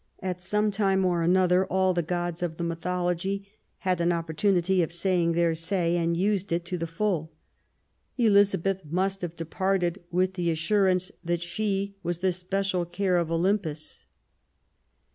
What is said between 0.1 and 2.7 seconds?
At some time or another all the Gods of the